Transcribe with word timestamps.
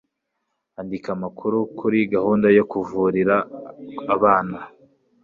andika 0.79 1.09
amakuru 1.17 1.57
kuri 1.77 1.99
gahunda 2.13 2.47
yo 2.57 2.63
kuvurira 2.71 3.35
abana 4.15 4.57